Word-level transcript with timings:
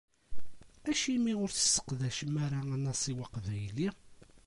Acimi 0.89 1.33
ur 1.43 1.49
tesseqdacem 1.51 2.33
ara 2.45 2.59
anasiw 2.75 3.19
aqbayli? 3.25 3.89